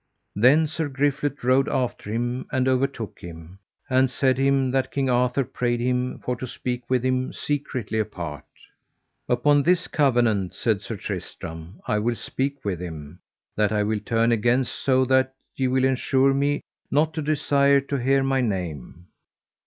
Then 0.35 0.65
Sir 0.65 0.89
Griflet 0.89 1.43
rode 1.43 1.69
after 1.69 2.11
him 2.11 2.47
and 2.51 2.67
overtook 2.67 3.19
him, 3.19 3.59
and 3.87 4.09
said 4.09 4.39
him 4.39 4.71
that 4.71 4.89
King 4.91 5.11
Arthur 5.11 5.43
prayed 5.43 5.79
him 5.79 6.17
for 6.17 6.35
to 6.37 6.47
speak 6.47 6.89
with 6.89 7.05
him 7.05 7.31
secretly 7.31 7.99
apart. 7.99 8.45
Upon 9.29 9.61
this 9.61 9.85
covenant, 9.87 10.55
said 10.55 10.81
Sir 10.81 10.97
Tristram, 10.97 11.81
I 11.85 11.99
will 11.99 12.15
speak 12.15 12.65
with 12.65 12.79
him; 12.79 13.19
that 13.55 13.71
I 13.71 13.83
will 13.83 13.99
turn 13.99 14.31
again 14.31 14.63
so 14.63 15.05
that 15.05 15.35
ye 15.55 15.67
will 15.67 15.85
ensure 15.85 16.33
me 16.33 16.61
not 16.89 17.13
to 17.13 17.21
desire 17.21 17.79
to 17.81 17.97
hear 18.01 18.23
my 18.23 18.41
name. 18.41 19.05